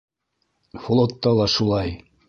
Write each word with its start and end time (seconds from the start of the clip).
-Флотта 0.87 1.35
ла 1.41 1.49
шулай. 1.59 1.99